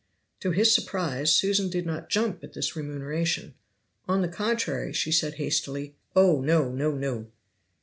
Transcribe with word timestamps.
To 0.39 0.49
his 0.49 0.73
surprise 0.73 1.31
Susan 1.31 1.69
did 1.69 1.85
not 1.85 2.09
jump 2.09 2.43
at 2.43 2.53
this 2.53 2.75
remuneration. 2.75 3.53
On 4.07 4.23
the 4.23 4.27
contrary, 4.27 4.93
she 4.93 5.11
said 5.11 5.35
hastily: 5.35 5.93
"Oh! 6.15 6.41
no! 6.41 6.71
no! 6.71 6.95
no!" 6.95 7.27